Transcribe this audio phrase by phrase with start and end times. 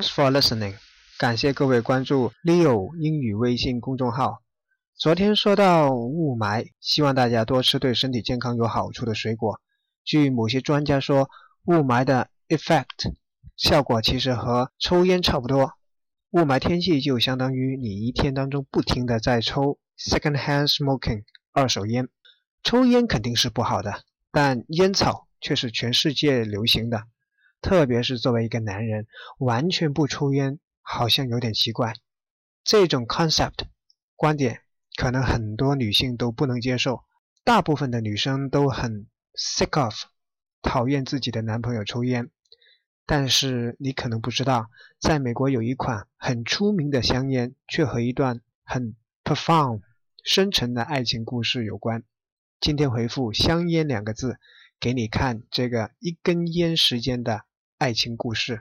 [0.00, 0.76] Thanks for listening，
[1.18, 4.42] 感谢各位关注 Leo 英语微信公众号。
[4.96, 9.60] 昨天说到雾霾，希望大家多吃对身体健康有好处的水果。
[10.02, 11.28] 据某些专家说，
[11.66, 13.12] 雾霾的 effect
[13.58, 15.74] 效果其实和抽烟差不多。
[16.30, 22.08] 雾霾天气就相当于你一天当中不停的在抽 second hand smoking 二手烟。
[22.62, 27.02] 抽烟肯定是不好的，但烟草却是全世界流行的。
[27.60, 29.06] 特别是作为一个男人，
[29.38, 31.94] 完全不抽烟好像有点奇怪。
[32.64, 33.66] 这种 concept
[34.16, 34.62] 观点
[34.96, 37.04] 可能很多女性都不能接受，
[37.44, 39.94] 大部分的女生都很 sick of
[40.62, 42.30] 讨厌自己的男朋友抽烟。
[43.06, 44.70] 但是你可能不知道，
[45.00, 49.80] 在美国有一款很出名的香烟，却和一段很 profound
[50.22, 52.04] 深沉的爱情故事有关。
[52.60, 54.38] 今天回复“香烟”两个字，
[54.78, 57.44] 给你看这个一根烟时间的。
[57.80, 58.60] 爱情故事。